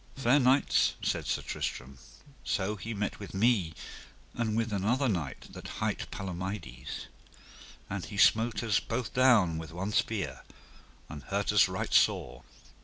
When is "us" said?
8.63-8.79, 11.51-11.67